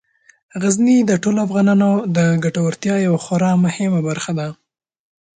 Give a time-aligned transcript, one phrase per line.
[0.61, 4.47] غزني د ټولو افغانانو د ګټورتیا یوه خورا مهمه برخه ده.